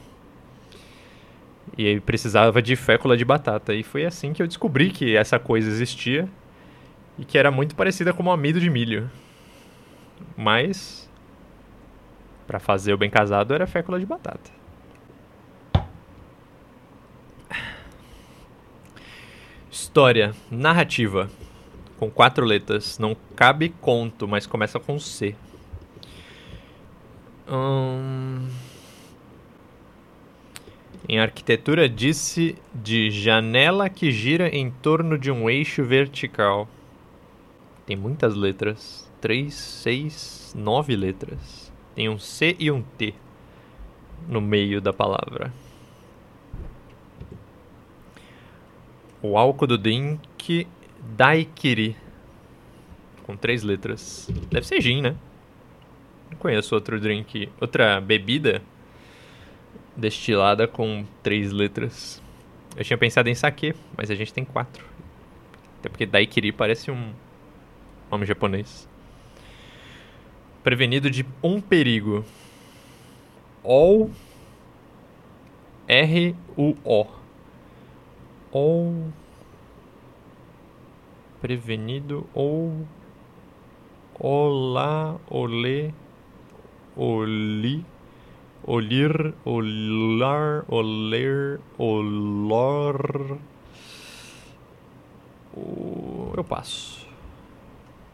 E 1.78 1.86
aí 1.86 2.00
precisava 2.00 2.62
de 2.64 2.76
fécula 2.76 3.16
de 3.16 3.24
batata. 3.24 3.76
E 3.76 3.84
foi 3.84 4.06
assim 4.06 4.34
que 4.34 4.42
eu 4.42 4.48
descobri 4.48 4.90
que 4.90 5.16
essa 5.16 5.38
coisa 5.38 5.70
existia 5.70 6.28
e 7.18 7.24
que 7.24 7.38
era 7.38 7.52
muito 7.52 7.76
parecida 7.76 8.12
com 8.12 8.24
o 8.24 8.32
amido 8.32 8.60
de 8.60 8.72
milho. 8.72 9.10
Mas 10.36 11.08
para 12.48 12.60
fazer 12.60 12.94
o 12.94 12.98
bem 12.98 13.12
casado 13.12 13.54
era 13.54 13.68
fécula 13.68 14.00
de 14.00 14.08
batata. 14.08 14.50
História, 19.70 20.34
narrativa, 20.50 21.30
com 21.98 22.10
quatro 22.10 22.44
letras. 22.44 22.98
Não 22.98 23.16
cabe 23.36 23.70
conto, 23.70 24.28
mas 24.28 24.48
começa 24.48 24.80
com 24.80 24.98
C. 24.98 25.36
Em 31.08 31.20
arquitetura, 31.20 31.90
disse 31.90 32.56
de 32.74 33.10
janela 33.10 33.90
que 33.90 34.12
gira 34.12 34.48
em 34.48 34.70
torno 34.70 35.18
de 35.18 35.32
um 35.32 35.50
eixo 35.50 35.84
vertical. 35.84 36.68
Tem 37.88 37.96
muitas 37.96 38.36
letras. 38.36 39.12
Três, 39.20 39.56
seis, 39.56 40.54
nove 40.56 40.96
letras. 40.96 41.74
Tem 41.96 42.08
um 42.08 42.20
C 42.20 42.56
e 42.60 42.70
um 42.70 42.84
T 42.84 43.16
no 44.28 44.40
meio 44.40 44.80
da 44.80 44.94
palavra. 44.94 45.52
O 49.22 49.38
álcool 49.38 49.66
do 49.66 49.78
drink 49.78 50.68
Daiquiri. 51.18 51.98
Com 53.24 53.36
três 53.36 53.64
letras. 53.64 54.30
Deve 54.52 54.68
ser 54.68 54.80
gin, 54.80 55.02
né? 55.02 55.16
Não 56.30 56.38
conheço 56.38 56.76
outro 56.76 57.00
drink. 57.00 57.50
Outra 57.60 58.00
bebida 58.00 58.62
destilada 59.96 60.68
com 60.68 61.06
três 61.22 61.52
letras. 61.52 62.22
Eu 62.76 62.84
tinha 62.84 62.98
pensado 62.98 63.30
em 63.30 63.36
sake, 63.36 63.74
mas 63.98 64.10
a 64.10 64.16
gente 64.16 64.34
tem 64.34 64.46
quatro. 64.46 64.86
Até 65.80 65.90
porque 65.90 66.06
Daiquiri 66.06 66.52
parece 66.52 66.92
um 66.92 67.14
nome 68.12 68.26
japonês. 68.26 68.88
Prevenido 70.64 71.10
de 71.10 71.26
um 71.44 71.60
perigo. 71.60 72.24
All 73.64 74.10
R-U-O 75.88 77.08
ou 78.52 79.12
prevenido 81.42 82.28
ou 82.34 82.86
olá, 84.20 85.18
olê, 85.30 85.92
oli, 87.00 87.86
olir, 88.62 89.34
olar, 89.46 90.66
oler, 90.68 91.62
olor. 91.78 93.38
Eu 96.36 96.44
passo. 96.44 97.08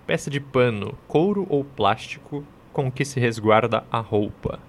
Peça 0.05 0.29
de 0.29 0.39
pano, 0.39 0.95
couro 1.07 1.47
ou 1.49 1.63
plástico 1.63 2.45
com 2.71 2.91
que 2.91 3.03
se 3.03 3.19
resguarda 3.19 3.83
a 3.91 3.99
roupa. 3.99 4.59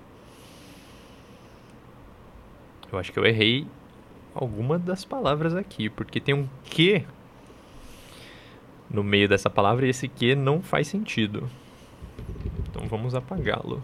Eu 2.90 2.98
acho 2.98 3.12
que 3.12 3.18
eu 3.18 3.26
errei 3.26 3.66
alguma 4.34 4.78
das 4.78 5.04
palavras 5.04 5.54
aqui, 5.54 5.90
porque 5.90 6.20
tem 6.20 6.34
um 6.34 6.48
que 6.64 7.04
no 8.88 9.04
meio 9.04 9.28
dessa 9.28 9.50
palavra 9.50 9.86
e 9.86 9.90
esse 9.90 10.08
que 10.08 10.34
não 10.34 10.62
faz 10.62 10.88
sentido. 10.88 11.50
Então 12.70 12.86
vamos 12.88 13.14
apagá-lo. 13.14 13.82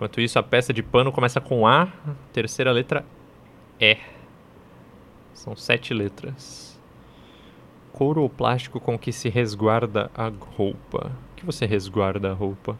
Enquanto 0.00 0.18
isso, 0.18 0.38
a 0.38 0.42
peça 0.42 0.72
de 0.72 0.82
pano 0.82 1.12
começa 1.12 1.42
com 1.42 1.66
A, 1.66 1.86
terceira 2.32 2.72
letra 2.72 3.04
E. 3.78 3.98
São 5.34 5.54
sete 5.54 5.92
letras. 5.92 6.80
Couro 7.92 8.22
ou 8.22 8.30
plástico 8.30 8.80
com 8.80 8.98
que 8.98 9.12
se 9.12 9.28
resguarda 9.28 10.10
a 10.14 10.32
roupa. 10.56 11.12
O 11.32 11.36
que 11.36 11.44
você 11.44 11.66
resguarda 11.66 12.30
a 12.30 12.32
roupa? 12.32 12.78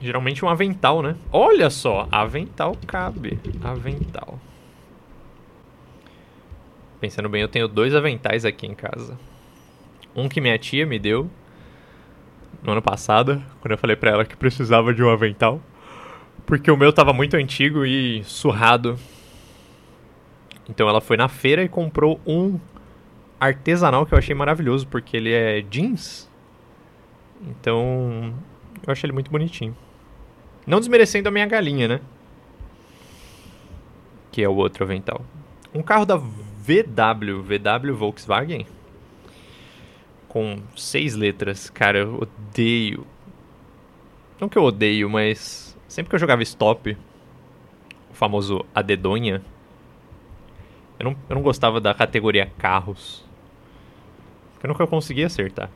Geralmente 0.00 0.42
um 0.42 0.48
avental, 0.48 1.02
né? 1.02 1.18
Olha 1.30 1.68
só, 1.68 2.08
avental 2.10 2.78
cabe. 2.86 3.38
Avental. 3.62 4.40
Pensando 6.98 7.28
bem, 7.28 7.42
eu 7.42 7.48
tenho 7.48 7.68
dois 7.68 7.94
aventais 7.94 8.46
aqui 8.46 8.66
em 8.66 8.74
casa. 8.74 9.18
Um 10.16 10.30
que 10.30 10.40
minha 10.40 10.58
tia 10.58 10.86
me 10.86 10.98
deu 10.98 11.28
no 12.64 12.72
ano 12.72 12.82
passado, 12.82 13.40
quando 13.60 13.72
eu 13.72 13.78
falei 13.78 13.94
pra 13.94 14.10
ela 14.10 14.24
que 14.24 14.34
precisava 14.34 14.92
de 14.94 15.02
um 15.02 15.10
avental. 15.10 15.60
Porque 16.46 16.70
o 16.70 16.76
meu 16.76 16.92
tava 16.92 17.12
muito 17.12 17.36
antigo 17.36 17.84
e 17.84 18.24
surrado. 18.24 18.98
Então 20.68 20.88
ela 20.88 21.00
foi 21.00 21.16
na 21.16 21.28
feira 21.28 21.62
e 21.62 21.68
comprou 21.68 22.18
um 22.26 22.58
artesanal 23.38 24.06
que 24.06 24.14
eu 24.14 24.18
achei 24.18 24.34
maravilhoso, 24.34 24.86
porque 24.86 25.16
ele 25.16 25.32
é 25.32 25.60
jeans. 25.60 26.30
Então, 27.42 28.32
eu 28.86 28.92
achei 28.92 29.06
ele 29.06 29.12
muito 29.12 29.30
bonitinho. 29.30 29.76
Não 30.66 30.78
desmerecendo 30.78 31.28
a 31.28 31.32
minha 31.32 31.46
galinha, 31.46 31.86
né? 31.86 32.00
Que 34.32 34.42
é 34.42 34.48
o 34.48 34.54
outro 34.54 34.84
avental. 34.84 35.22
Um 35.74 35.82
carro 35.82 36.06
da 36.06 36.16
VW, 36.16 37.42
VW 37.42 37.94
Volkswagen. 37.94 38.66
Com 40.34 40.60
seis 40.76 41.14
letras. 41.14 41.70
Cara, 41.70 42.00
eu 42.00 42.16
odeio. 42.20 43.06
Não 44.40 44.48
que 44.48 44.58
eu 44.58 44.64
odeio, 44.64 45.08
mas 45.08 45.78
sempre 45.86 46.10
que 46.10 46.16
eu 46.16 46.18
jogava 46.18 46.42
stop, 46.42 46.98
o 48.10 48.14
famoso 48.14 48.66
a 48.74 48.82
dedonha, 48.82 49.40
eu 50.98 51.04
não, 51.04 51.16
eu 51.28 51.36
não 51.36 51.42
gostava 51.42 51.80
da 51.80 51.94
categoria 51.94 52.50
carros. 52.58 53.24
Eu 54.60 54.66
nunca 54.66 54.84
conseguia 54.88 55.26
acertar. 55.26 55.70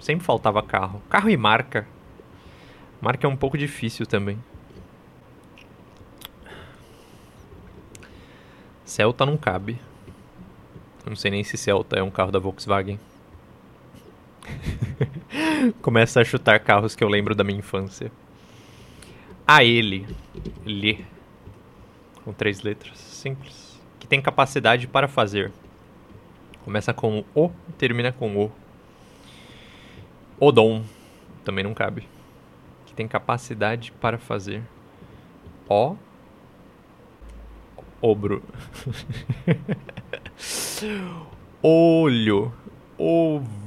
Sempre 0.00 0.24
faltava 0.24 0.62
carro. 0.62 1.02
Carro 1.10 1.28
e 1.28 1.36
marca. 1.36 1.86
Marca 2.98 3.26
é 3.26 3.28
um 3.28 3.36
pouco 3.36 3.58
difícil 3.58 4.06
também. 4.06 4.38
Celta 8.86 9.26
não 9.26 9.36
cabe. 9.36 9.78
Não 11.04 11.14
sei 11.14 11.30
nem 11.30 11.44
se 11.44 11.58
Celta 11.58 11.98
é 11.98 12.02
um 12.02 12.10
carro 12.10 12.32
da 12.32 12.38
Volkswagen. 12.38 12.98
Começa 15.80 16.20
a 16.20 16.24
chutar 16.24 16.60
carros 16.60 16.94
que 16.94 17.02
eu 17.02 17.08
lembro 17.08 17.34
da 17.34 17.44
minha 17.44 17.58
infância. 17.58 18.10
A 19.46 19.64
ele. 19.64 20.06
Lhe. 20.64 21.04
Com 22.24 22.32
três 22.32 22.62
letras. 22.62 22.98
Simples. 22.98 23.80
Que 23.98 24.06
tem 24.06 24.20
capacidade 24.20 24.86
para 24.86 25.08
fazer. 25.08 25.52
Começa 26.64 26.92
com 26.92 27.24
o, 27.34 27.50
termina 27.78 28.12
com 28.12 28.36
o. 28.36 28.52
Odon. 30.38 30.84
Também 31.44 31.64
não 31.64 31.74
cabe 31.74 32.06
que 32.92 32.96
tem 32.96 33.08
capacidade 33.08 33.90
para 33.92 34.18
fazer. 34.18 34.62
Ó. 35.66 35.96
Obro. 38.02 38.42
Olho. 41.62 42.52
Ovo. 42.98 43.61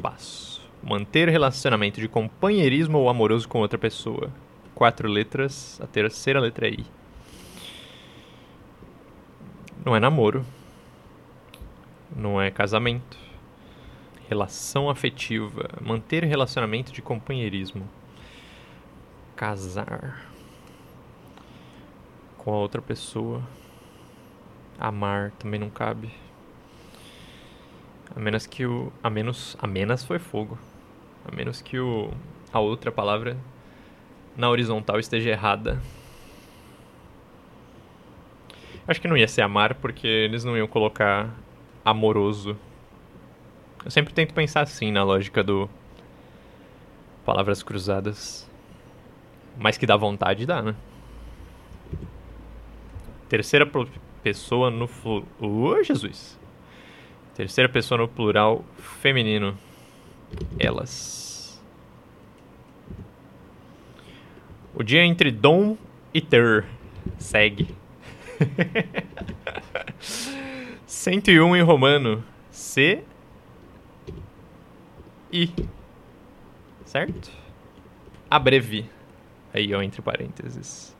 Passo. 0.00 0.62
Manter 0.80 1.28
relacionamento 1.28 2.00
de 2.00 2.06
companheirismo 2.06 2.98
ou 2.98 3.08
amoroso 3.08 3.48
com 3.48 3.58
outra 3.58 3.76
pessoa. 3.76 4.30
quatro 4.76 5.08
letras, 5.08 5.80
a 5.82 5.88
terceira 5.88 6.38
letra 6.38 6.68
é 6.68 6.70
I. 6.70 6.86
Não 9.84 9.96
é 9.96 9.98
namoro. 9.98 10.46
Não 12.14 12.40
é 12.40 12.48
casamento. 12.48 13.18
Relação 14.28 14.88
afetiva. 14.88 15.68
Manter 15.80 16.22
relacionamento 16.22 16.92
de 16.92 17.02
companheirismo. 17.02 17.88
Casar. 19.34 20.30
Com 22.36 22.54
a 22.54 22.56
outra 22.56 22.80
pessoa. 22.80 23.42
Amar 24.78 25.32
também 25.32 25.58
não 25.58 25.70
cabe. 25.70 26.27
A 28.14 28.20
menos 28.20 28.46
que 28.46 28.66
o. 28.66 28.92
A 29.02 29.10
menos. 29.10 29.56
A 29.60 29.66
menos 29.66 30.04
foi 30.04 30.18
fogo. 30.18 30.58
A 31.24 31.34
menos 31.34 31.60
que 31.60 31.78
o. 31.78 32.10
A 32.52 32.60
outra 32.60 32.90
palavra 32.90 33.36
na 34.36 34.48
horizontal 34.48 34.98
esteja 34.98 35.30
errada. 35.30 35.80
Acho 38.86 39.00
que 39.00 39.08
não 39.08 39.16
ia 39.16 39.28
ser 39.28 39.42
amar, 39.42 39.74
porque 39.74 40.06
eles 40.06 40.44
não 40.44 40.56
iam 40.56 40.66
colocar 40.66 41.34
amoroso. 41.84 42.56
Eu 43.84 43.90
sempre 43.90 44.14
tento 44.14 44.32
pensar 44.32 44.62
assim 44.62 44.90
na 44.90 45.04
lógica 45.04 45.42
do. 45.42 45.68
Palavras 47.24 47.62
cruzadas. 47.62 48.48
Mas 49.58 49.76
que 49.76 49.84
dá 49.84 49.96
vontade, 49.96 50.46
dá, 50.46 50.62
né? 50.62 50.74
Terceira 53.28 53.68
pessoa 54.22 54.70
no. 54.70 54.86
Flu... 54.86 55.26
Oh, 55.38 55.82
Jesus! 55.82 56.38
Terceira 57.38 57.68
pessoa 57.68 57.98
no 57.98 58.08
plural 58.08 58.64
feminino. 59.00 59.56
Elas. 60.58 61.62
O 64.74 64.82
dia 64.82 65.04
entre 65.04 65.30
Dom 65.30 65.76
e 66.12 66.20
Ter 66.20 66.64
segue. 67.16 67.68
101 70.84 71.54
em 71.54 71.62
romano. 71.62 72.24
C. 72.50 73.04
I. 75.32 75.48
Certo? 76.86 77.30
Abreve. 78.28 78.90
Aí, 79.54 79.72
ó, 79.72 79.80
entre 79.80 80.02
parênteses. 80.02 80.92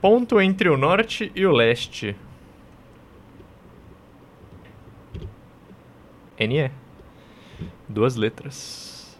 Ponto 0.00 0.40
entre 0.40 0.68
o 0.68 0.76
norte 0.76 1.32
e 1.34 1.44
o 1.44 1.50
leste. 1.50 2.14
NE. 6.46 6.70
Duas 7.88 8.16
letras. 8.16 9.18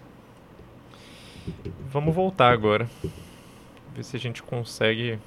Vamos 1.91 2.14
voltar 2.14 2.52
agora. 2.52 2.88
Ver 3.95 4.05
se 4.05 4.17
a 4.17 4.21
gente 4.21 4.43
consegue 4.43 5.19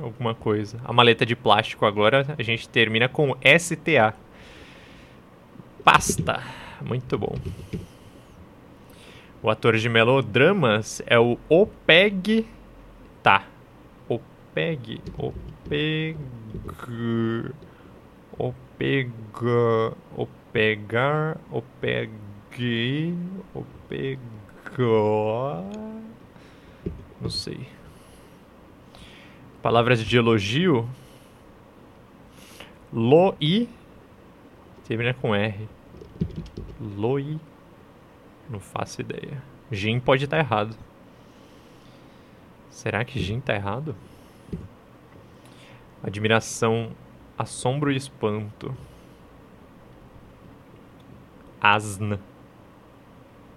alguma 0.00 0.34
coisa. 0.34 0.80
A 0.84 0.92
maleta 0.92 1.24
de 1.24 1.36
plástico 1.36 1.86
agora 1.86 2.34
a 2.38 2.42
gente 2.42 2.68
termina 2.68 3.08
com 3.08 3.36
STA. 3.42 4.14
Pasta. 5.84 6.42
Muito 6.80 7.18
bom. 7.18 7.34
O 9.42 9.50
ator 9.50 9.76
de 9.76 9.88
melodramas 9.88 11.02
é 11.06 11.18
o 11.18 11.38
Opeg. 11.48 12.46
Tá. 13.22 13.44
Opeg. 14.08 15.00
Opeg. 15.16 16.16
Opega. 20.48 21.38
Opegar. 21.50 22.08
Opegue. 23.52 24.10
Opegó. 24.68 25.62
Não 27.20 27.30
sei. 27.30 27.68
Palavras 29.62 30.02
de 30.02 30.16
elogio. 30.16 30.88
Loi. 32.92 33.68
Termina 34.86 35.12
com 35.14 35.34
R. 35.34 35.68
Loi. 36.80 37.38
Não 38.48 38.58
faço 38.58 39.02
ideia. 39.02 39.42
Jin 39.70 40.00
pode 40.00 40.24
estar 40.24 40.38
errado. 40.38 40.74
Será 42.70 43.04
que 43.04 43.20
Jin 43.20 43.38
está 43.38 43.54
errado? 43.54 43.94
Admiração, 46.02 46.92
assombro 47.36 47.92
e 47.92 47.96
espanto. 47.96 48.74
Asna. 51.60 52.20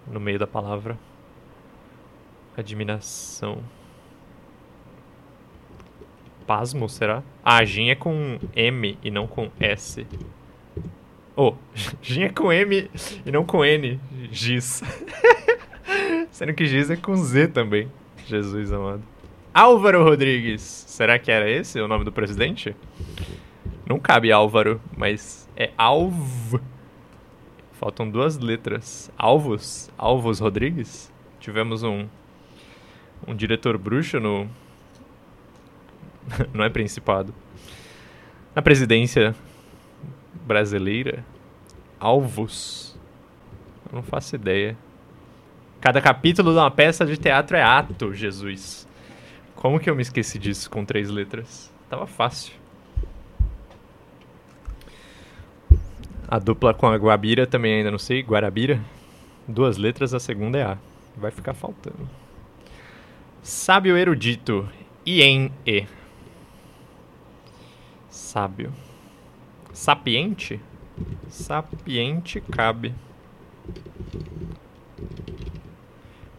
No 0.08 0.20
meio 0.20 0.40
da 0.40 0.48
palavra. 0.48 0.98
Admiração. 2.58 3.64
Pasmo, 6.46 6.90
será? 6.90 7.24
Ah, 7.44 7.64
Jin 7.64 7.90
é 7.90 7.96
com 7.96 8.40
M 8.56 8.98
e 9.04 9.12
não 9.12 9.28
com 9.28 9.50
S. 9.60 10.06
Oh, 11.36 11.56
Jin 12.02 12.24
é 12.24 12.30
com 12.30 12.52
M 12.52 12.90
e 13.26 13.32
não 13.32 13.46
com 13.46 13.64
N. 13.64 14.00
Giz. 14.32 14.84
Sendo 16.32 16.54
que 16.54 16.66
Giz 16.66 16.90
é 16.90 16.96
com 16.96 17.16
Z 17.16 17.50
também. 17.50 17.90
Jesus 18.26 18.72
amado. 18.72 19.04
Álvaro 19.54 20.04
Rodrigues. 20.04 20.62
Será 20.62 21.20
que 21.20 21.32
era 21.32 21.50
esse 21.50 21.80
o 21.80 21.88
nome 21.88 22.06
do 22.06 22.12
presidente? 22.12 22.76
Não 23.86 24.00
cabe 24.00 24.32
Álvaro, 24.32 24.80
mas 24.96 25.50
é 25.56 25.72
Alv. 25.78 26.60
Faltam 27.82 28.08
duas 28.08 28.38
letras. 28.38 29.12
Alvos? 29.18 29.90
Alvos 29.98 30.40
Rodrigues? 30.40 31.12
Tivemos 31.40 31.82
um, 31.82 32.08
um 33.28 33.36
diretor 33.36 33.76
bruxo 33.76 34.20
no, 34.20 34.48
não 36.54 36.64
é 36.64 36.70
principado. 36.70 37.34
Na 38.54 38.62
presidência 38.62 39.36
brasileira, 40.46 41.26
alvos. 42.00 42.96
Eu 43.90 43.96
não 43.96 44.04
faço 44.04 44.36
ideia. 44.36 44.78
Cada 45.80 46.00
capítulo 46.00 46.52
de 46.52 46.60
uma 46.60 46.70
peça 46.70 47.04
de 47.04 47.18
teatro 47.18 47.58
é 47.58 47.64
ato, 47.64 48.14
Jesus. 48.14 48.88
Como 49.56 49.80
que 49.80 49.90
eu 49.90 49.96
me 49.96 50.04
esqueci 50.04 50.38
disso 50.38 50.70
com 50.70 50.86
três 50.86 51.10
letras? 51.10 51.74
Tava 51.90 52.06
fácil. 52.06 52.61
A 56.32 56.40
dupla 56.40 56.74
com 56.74 56.88
a 56.88 56.96
Guabira 56.96 57.46
também 57.46 57.76
ainda 57.76 57.92
não 57.92 58.00
sei. 58.00 58.24
Guarabira. 58.24 58.82
Duas 59.48 59.78
letras, 59.78 60.14
a 60.14 60.20
segunda 60.20 60.58
é 60.58 60.64
A. 60.64 60.78
Vai 61.16 61.30
ficar 61.30 61.54
faltando. 61.54 62.10
Sábio 63.44 63.98
erudito. 63.98 64.68
IEN-E 65.06 65.86
sábio. 68.32 68.72
Sapiente? 69.74 70.62
Sapiente 71.28 72.40
cabe. 72.40 72.94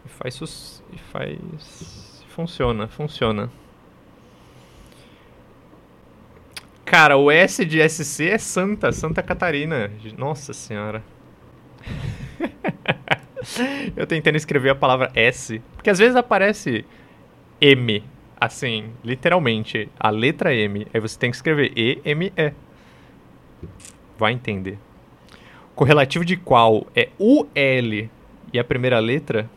E 0.03 0.09
faz. 0.09 0.83
E 0.91 0.97
faz. 0.97 2.25
Funciona, 2.29 2.87
funciona. 2.87 3.51
Cara, 6.93 7.17
o 7.17 7.31
S 7.31 7.65
de 7.65 7.89
SC 7.89 8.29
é 8.29 8.37
Santa, 8.37 8.91
Santa 8.91 9.23
Catarina. 9.23 9.89
Nossa 10.15 10.53
senhora. 10.53 11.03
Eu 13.97 14.05
tentando 14.05 14.35
escrever 14.35 14.69
a 14.69 14.75
palavra 14.75 15.11
S, 15.15 15.59
porque 15.73 15.89
às 15.89 15.97
vezes 15.97 16.15
aparece 16.15 16.85
M 17.59 18.03
assim, 18.39 18.91
literalmente, 19.03 19.89
a 19.99 20.11
letra 20.11 20.53
M. 20.53 20.85
Aí 20.93 20.99
você 20.99 21.17
tem 21.17 21.31
que 21.31 21.35
escrever 21.35 21.73
E-M-E. 21.75 22.53
Vai 24.15 24.33
entender. 24.33 24.77
Correlativo 25.73 26.23
de 26.23 26.37
qual 26.37 26.85
é 26.95 27.09
UL 27.17 28.07
e 28.53 28.59
a 28.59 28.63
primeira 28.63 28.99
letra. 28.99 29.49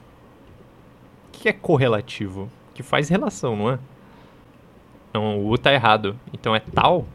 O 1.28 1.32
que 1.32 1.50
é 1.50 1.52
correlativo? 1.52 2.50
Que 2.72 2.82
faz 2.82 3.10
relação, 3.10 3.54
não 3.54 3.72
é? 3.72 3.78
Não, 5.12 5.40
o 5.40 5.50
U 5.50 5.58
tá 5.58 5.70
errado. 5.70 6.18
Então 6.32 6.56
é 6.56 6.60
tal? 6.60 7.06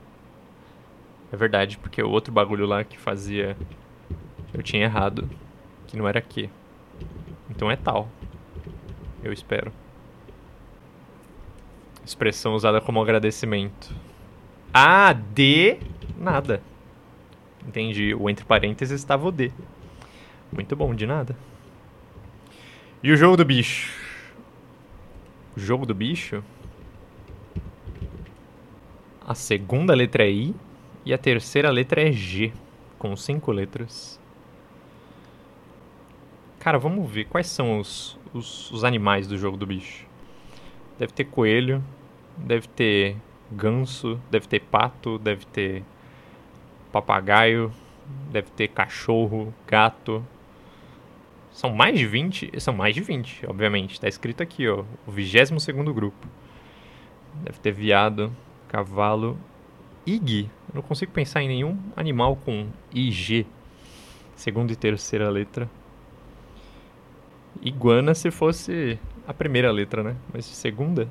É 1.32 1.38
verdade, 1.38 1.78
porque 1.78 2.04
o 2.04 2.10
outro 2.10 2.34
bagulho 2.34 2.66
lá 2.66 2.84
que 2.84 2.98
fazia. 2.98 3.56
Eu 4.54 4.62
tinha 4.62 4.84
errado. 4.84 5.30
Que 5.88 5.96
não 5.98 6.08
era 6.08 6.22
Q. 6.22 6.50
Então 7.50 7.72
é 7.72 7.76
tal. 7.76 8.10
Eu 9.24 9.32
espero. 9.32 9.72
Expressão 12.04 12.54
usada 12.54 12.82
como 12.82 13.02
agradecimento. 13.02 13.96
A, 14.74 15.14
D, 15.14 15.80
nada. 16.18 16.62
Entendi. 17.66 18.14
O 18.14 18.30
entre 18.30 18.44
parênteses 18.44 19.00
estava 19.00 19.28
o 19.28 19.32
D. 19.32 19.52
Muito 20.52 20.76
bom, 20.76 20.94
de 20.94 21.06
nada. 21.06 21.36
E 23.02 23.12
o 23.12 23.18
jogo 23.18 23.38
do 23.38 23.46
bicho? 23.46 23.90
O 25.56 25.60
jogo 25.60 25.86
do 25.86 25.96
bicho? 25.96 26.44
A 29.26 29.34
segunda 29.34 29.94
letra 29.94 30.24
é 30.24 30.30
I 30.32 30.56
e 31.06 31.14
a 31.14 31.18
terceira 31.18 31.70
letra 31.70 32.08
é 32.08 32.12
G, 32.12 32.54
com 32.98 33.16
cinco 33.16 33.52
letras. 33.52 34.20
Cara, 36.60 36.78
vamos 36.78 37.10
ver 37.10 37.26
quais 37.26 37.48
são 37.48 37.80
os, 37.80 38.20
os, 38.34 38.70
os 38.72 38.84
animais 38.84 39.28
do 39.28 39.38
jogo 39.38 39.58
do 39.58 39.66
bicho. 39.66 40.06
Deve 41.00 41.12
ter 41.12 41.26
coelho, 41.26 41.84
deve 42.38 42.68
ter 42.68 43.18
ganso, 43.52 44.20
deve 44.30 44.48
ter 44.48 44.60
pato, 44.60 45.18
deve 45.18 45.46
ter 45.48 45.84
papagaio, 46.92 47.72
deve 48.32 48.52
ter 48.52 48.68
cachorro, 48.68 49.54
gato. 49.68 50.24
São 51.52 51.72
mais 51.72 51.98
de 51.98 52.06
20? 52.06 52.62
São 52.62 52.74
mais 52.74 52.94
de 52.94 53.02
20, 53.02 53.46
obviamente. 53.48 54.00
Tá 54.00 54.08
escrito 54.08 54.44
aqui, 54.44 54.68
ó. 54.68 54.84
O 55.08 55.12
22 55.12 55.62
segundo 55.62 55.94
grupo. 55.94 56.28
Deve 57.44 57.60
ter 57.60 57.72
viado, 57.72 58.32
cavalo. 58.68 59.38
IG. 60.06 60.50
Eu 60.70 60.76
não 60.76 60.82
consigo 60.82 61.12
pensar 61.12 61.42
em 61.42 61.48
nenhum 61.48 61.78
animal 61.96 62.36
com 62.36 62.68
IG. 62.94 63.46
Segunda 64.36 64.74
e 64.74 64.76
terceira 64.76 65.30
letra. 65.30 65.70
Iguana 67.62 68.16
se 68.16 68.32
fosse 68.32 69.00
a 69.28 69.34
primeira 69.34 69.72
letra, 69.72 70.04
né? 70.04 70.16
Mas 70.34 70.46
segunda. 70.46 71.08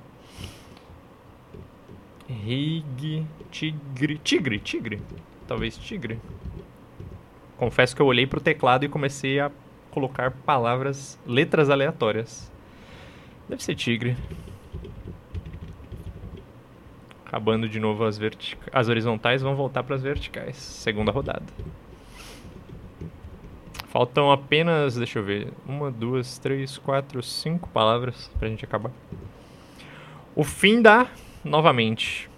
Rig. 2.28 3.26
Tigre. 3.50 4.18
Tigre, 4.18 4.58
tigre. 4.58 5.02
Talvez 5.46 5.76
tigre. 5.76 6.18
Confesso 7.56 7.94
que 7.94 8.02
eu 8.02 8.06
olhei 8.06 8.26
pro 8.26 8.40
teclado 8.40 8.84
e 8.84 8.88
comecei 8.88 9.38
a 9.38 9.50
colocar 9.90 10.30
palavras, 10.30 11.18
letras 11.26 11.68
aleatórias. 11.68 12.50
Deve 13.48 13.62
ser 13.62 13.74
tigre. 13.74 14.16
Acabando 17.30 17.68
de 17.68 17.78
novo 17.78 18.04
as, 18.04 18.18
as 18.72 18.88
horizontais, 18.88 19.40
vão 19.40 19.54
voltar 19.54 19.84
para 19.84 19.94
as 19.94 20.02
verticais. 20.02 20.56
Segunda 20.56 21.12
rodada. 21.12 21.44
Faltam 23.86 24.32
apenas, 24.32 24.96
deixa 24.96 25.20
eu 25.20 25.22
ver, 25.22 25.52
uma, 25.64 25.92
duas, 25.92 26.38
três, 26.38 26.76
quatro, 26.76 27.22
cinco 27.22 27.68
palavras 27.68 28.28
pra 28.36 28.48
gente 28.48 28.64
acabar. 28.64 28.90
O 30.34 30.42
fim 30.42 30.82
da, 30.82 31.06
novamente, 31.44 32.28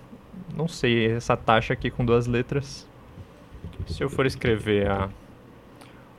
não 0.55 0.69
sei 0.69 1.13
essa 1.13 1.39
taxa 1.39 1.73
aqui 1.73 1.91
com 1.91 2.05
duas 2.05 2.27
letras. 2.27 2.87
Se 3.87 4.05
eu 4.05 4.11
for 4.11 4.27
escrever 4.27 4.91
a, 4.91 5.09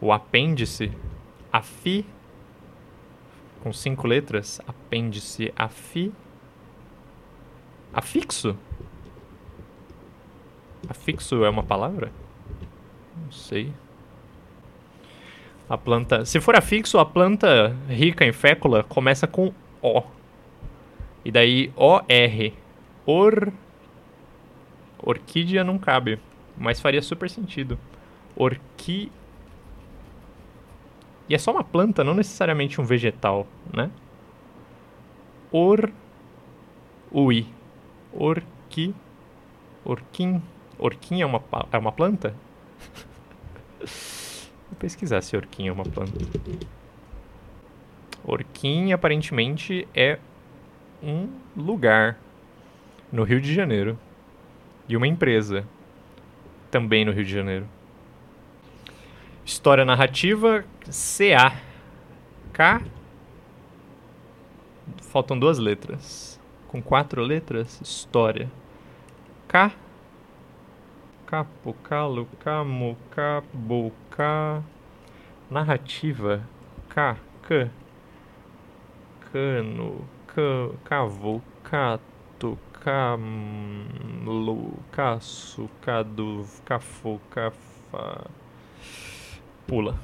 o 0.02 0.12
apêndice, 0.12 0.92
afi, 1.52 2.08
com 3.62 3.72
cinco 3.72 4.08
letras, 4.08 4.60
apêndice 4.68 5.54
afi, 5.56 6.12
afixo? 7.94 8.58
Afixo 10.90 11.46
é 11.46 11.50
uma 11.50 11.64
palavra? 11.64 12.12
Não 13.16 13.32
sei. 13.32 13.72
A 15.70 15.78
planta. 15.78 16.26
Se 16.26 16.42
for 16.42 16.56
afixo, 16.56 17.00
a 17.00 17.06
planta 17.06 17.76
rica 17.88 18.26
em 18.26 18.34
fécula 18.34 18.84
começa 18.84 19.26
com 19.28 19.54
O. 19.82 20.04
E 21.24 21.32
daí 21.32 21.72
OR. 21.76 22.02
Or. 23.06 23.54
Orquídea 25.00 25.64
não 25.64 25.78
cabe. 25.78 26.20
Mas 26.58 26.80
faria 26.80 27.02
super 27.02 27.30
sentido. 27.30 27.80
Orqui. 28.36 29.12
E 31.30 31.36
é 31.36 31.38
só 31.38 31.52
uma 31.52 31.64
planta, 31.64 32.04
não 32.04 32.14
necessariamente 32.14 32.82
um 32.82 32.84
vegetal, 32.84 33.48
né? 33.74 33.90
Or. 35.52 35.90
Ui. 37.12 37.48
Orqui. 38.14 38.94
Orquim. 39.84 40.42
Orquim 40.78 41.22
é 41.22 41.26
uma, 41.26 41.44
é 41.72 41.78
uma 41.78 41.92
planta? 41.92 42.36
Vou 44.74 44.80
pesquisar 44.80 45.22
se 45.22 45.36
orquim 45.36 45.68
é 45.68 45.72
uma 45.72 45.84
planta. 45.84 46.18
Orquim 48.24 48.92
aparentemente 48.92 49.88
é 49.94 50.18
um 51.02 51.30
lugar 51.56 52.18
no 53.12 53.24
Rio 53.24 53.40
de 53.40 53.54
Janeiro 53.54 54.00
e 54.88 54.98
uma 54.98 55.08
empresa 55.08 55.68
também 56.72 57.06
no 57.06 57.12
Rio 57.12 57.24
de 57.24 57.32
Janeiro. 57.32 57.68
História 59.46 59.86
narrativa 59.86 60.66
CA. 60.90 61.56
K. 62.54 62.82
Faltam 65.02 65.38
duas 65.38 65.60
letras. 65.60 66.40
Com 66.74 66.82
quatro 66.82 67.22
letras, 67.22 67.80
história. 67.82 68.52
K 69.48 69.72
Capo, 71.28 71.76
calo, 71.84 72.28
camo, 72.40 72.98
cabo, 73.12 73.94
ca... 74.10 74.64
Narrativa. 75.52 76.42
Ca, 76.90 77.16
c... 77.48 77.70
Cano, 79.32 80.04
ca, 80.26 80.72
cavo, 80.84 81.44
cato, 81.64 82.58
camlo, 82.84 84.74
caço, 84.92 85.70
cadu, 85.80 86.44
cafo, 86.66 87.22
cafa... 87.30 88.26
Pula. 89.68 89.96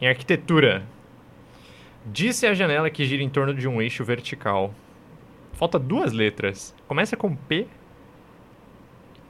Em 0.00 0.08
arquitetura. 0.08 0.84
Disse 2.04 2.44
a 2.48 2.54
janela 2.54 2.90
que 2.90 3.04
gira 3.04 3.22
em 3.22 3.30
torno 3.30 3.54
de 3.54 3.68
um 3.68 3.80
eixo 3.80 4.04
vertical. 4.04 4.74
Falta 5.60 5.78
duas 5.78 6.12
letras. 6.12 6.74
Começa 6.88 7.16
com 7.16 7.36
P 7.36 7.68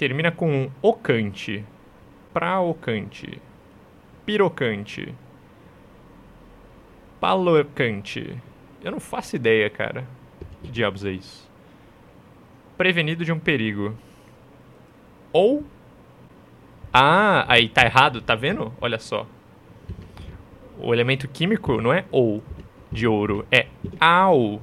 termina 0.01 0.33
com 0.33 0.71
ocante, 0.81 1.63
praocante, 2.33 3.39
pirocante, 4.25 5.15
palocante. 7.21 8.35
Eu 8.83 8.93
não 8.93 8.99
faço 8.99 9.37
ideia, 9.37 9.69
cara. 9.69 10.07
Que 10.63 10.71
diabos 10.71 11.05
é 11.05 11.11
isso? 11.11 11.47
Prevenido 12.79 13.27
de 13.27 13.33
um 13.33 13.39
perigo. 13.39 13.95
Ou. 15.35 15.65
Ah, 16.91 17.45
aí 17.47 17.69
tá 17.69 17.85
errado, 17.85 18.23
tá 18.23 18.35
vendo? 18.35 18.73
Olha 18.81 18.99
só. 18.99 19.27
O 20.79 20.95
elemento 20.95 21.29
químico 21.29 21.79
não 21.79 21.93
é 21.93 22.07
ou 22.11 22.43
de 22.91 23.07
ouro, 23.07 23.47
é 23.53 23.67
ao. 24.01 24.63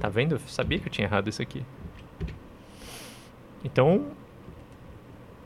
Tá 0.00 0.08
vendo? 0.08 0.36
Eu 0.36 0.38
sabia 0.40 0.78
que 0.78 0.88
eu 0.88 0.92
tinha 0.92 1.06
errado 1.06 1.28
isso 1.28 1.42
aqui. 1.42 1.62
Então, 3.62 4.06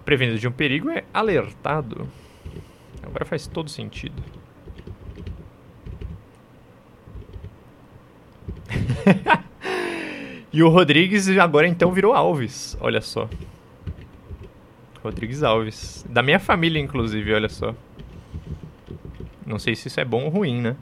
prevenido 0.05 0.39
de 0.39 0.47
um 0.47 0.53
perigo 0.53 0.89
é 0.89 1.03
alertado. 1.13 2.09
Agora 3.03 3.25
faz 3.25 3.49
todo 3.49 3.69
sentido. 3.69 4.23
e 10.53 10.63
o 10.63 10.69
Rodrigues 10.69 11.29
agora 11.37 11.67
então 11.67 11.91
virou 11.93 12.15
Alves, 12.15 12.77
olha 12.81 13.01
só. 13.01 13.29
Rodrigues 15.03 15.43
Alves. 15.43 16.07
Da 16.09 16.23
minha 16.23 16.39
família, 16.39 16.81
inclusive, 16.81 17.35
olha 17.35 17.49
só. 17.49 17.75
Não 19.45 19.59
sei 19.59 19.75
se 19.75 19.89
isso 19.89 20.01
é 20.01 20.05
bom 20.05 20.25
ou 20.25 20.31
ruim, 20.31 20.63
né? 20.63 20.77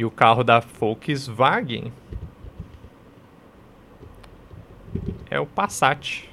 E 0.00 0.04
o 0.06 0.10
carro 0.10 0.42
da 0.42 0.60
Volkswagen 0.60 1.92
é 5.28 5.38
o 5.38 5.44
Passat. 5.44 6.26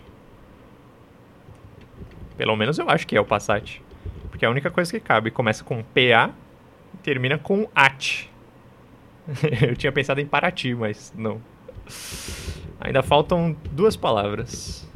Pelo 2.37 2.55
menos 2.55 2.79
eu 2.79 2.89
acho 2.89 3.05
que 3.05 3.17
é 3.17 3.19
o 3.19 3.25
Passat. 3.25 3.81
Porque 4.29 4.45
é 4.45 4.47
a 4.47 4.51
única 4.51 4.71
coisa 4.71 4.89
que 4.89 5.01
cabe. 5.01 5.31
Começa 5.31 5.65
com 5.65 5.83
PA 5.83 6.33
e 6.93 6.97
termina 7.03 7.37
com 7.37 7.67
AT. 7.75 8.29
eu 9.67 9.75
tinha 9.75 9.91
pensado 9.91 10.21
em 10.21 10.25
Paraty, 10.25 10.73
mas 10.73 11.13
não. 11.13 11.41
Ainda 12.79 13.03
faltam 13.03 13.53
duas 13.69 13.97
palavras. 13.97 14.89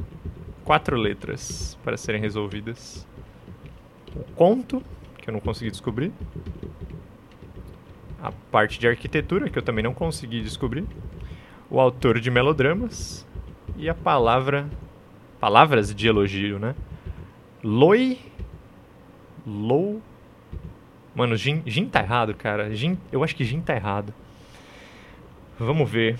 Quatro 0.64 0.96
letras 0.96 1.78
para 1.84 1.98
serem 1.98 2.22
resolvidas. 2.22 3.06
O 4.16 4.24
conto, 4.32 4.82
que 5.18 5.28
eu 5.28 5.32
não 5.34 5.40
consegui 5.40 5.70
descobrir. 5.70 6.10
A 8.22 8.30
parte 8.30 8.78
de 8.78 8.86
arquitetura, 8.86 9.50
que 9.50 9.58
eu 9.58 9.62
também 9.62 9.82
não 9.82 9.92
consegui 9.92 10.40
descobrir. 10.40 10.84
O 11.68 11.80
autor 11.80 12.20
de 12.20 12.30
melodramas 12.30 13.26
e 13.76 13.88
a 13.88 13.94
palavra. 13.94 14.70
Palavras 15.40 15.92
de 15.92 16.06
elogio, 16.06 16.58
né? 16.58 16.76
Loi. 17.64 18.18
Lou. 19.44 20.00
Mano, 21.14 21.36
gin, 21.36 21.62
gin 21.66 21.88
tá 21.88 22.00
errado, 22.00 22.32
cara. 22.32 22.72
Gin, 22.74 22.96
eu 23.10 23.24
acho 23.24 23.34
que 23.34 23.44
gin 23.44 23.60
tá 23.60 23.74
errado. 23.74 24.14
Vamos 25.58 25.90
ver. 25.90 26.16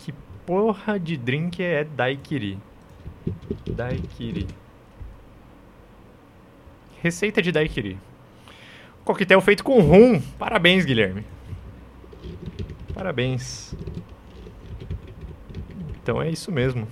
Que 0.00 0.12
porra 0.44 0.98
de 0.98 1.16
drink 1.16 1.62
é 1.62 1.84
daiquiri? 1.84 2.58
Daiquiri. 3.70 4.48
Receita 7.00 7.40
de 7.40 7.52
daiquiri. 7.52 7.98
Coquetel 9.10 9.40
feito 9.40 9.64
com 9.64 9.80
rum. 9.80 10.22
Parabéns, 10.38 10.84
Guilherme. 10.84 11.24
Parabéns. 12.94 13.74
Então 16.00 16.22
é 16.22 16.30
isso 16.30 16.52
mesmo. 16.52 16.86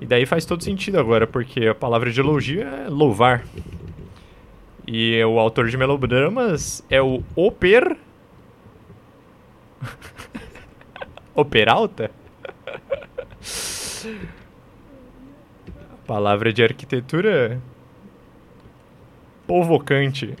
E 0.00 0.04
daí 0.04 0.26
faz 0.26 0.44
todo 0.44 0.64
sentido 0.64 0.98
agora, 0.98 1.24
porque 1.24 1.68
a 1.68 1.74
palavra 1.74 2.10
de 2.10 2.18
elogio 2.18 2.62
é 2.62 2.88
louvar. 2.88 3.44
E 4.88 5.22
o 5.22 5.38
autor 5.38 5.68
de 5.68 5.76
melodramas 5.76 6.84
é 6.90 7.00
o 7.00 7.22
Oper 7.36 7.96
o 11.32 11.44
Peralta? 11.44 12.10
A 15.92 16.06
palavra 16.08 16.52
de 16.52 16.64
arquitetura 16.64 17.62
Povocante. 19.46 20.34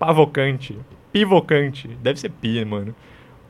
Pavocante. 0.00 0.78
Pivocante. 1.12 1.86
Deve 2.02 2.18
ser 2.18 2.30
pi, 2.30 2.64
mano. 2.64 2.94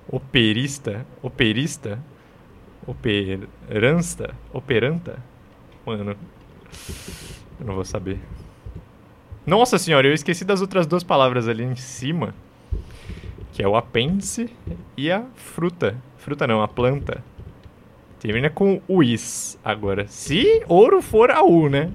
Operista. 0.08 1.06
Operista. 1.22 2.02
Operansta. 2.84 4.34
Operanta. 4.52 5.22
Mano. 5.86 6.16
Eu 7.60 7.66
não 7.66 7.76
vou 7.76 7.84
saber. 7.84 8.18
Nossa 9.46 9.78
senhora, 9.78 10.08
eu 10.08 10.12
esqueci 10.12 10.44
das 10.44 10.60
outras 10.60 10.88
duas 10.88 11.04
palavras 11.04 11.46
ali 11.46 11.62
em 11.62 11.76
cima. 11.76 12.34
Que 13.52 13.62
é 13.62 13.68
o 13.68 13.76
apêndice 13.76 14.50
e 14.96 15.08
a 15.08 15.24
fruta. 15.36 15.96
Fruta 16.16 16.48
não, 16.48 16.62
a 16.62 16.66
planta. 16.66 17.22
Termina 18.18 18.50
com 18.50 18.82
uis 18.88 19.56
agora. 19.62 20.08
Se 20.08 20.64
ouro 20.66 21.00
for 21.00 21.30
a 21.30 21.44
U, 21.44 21.68
né? 21.68 21.92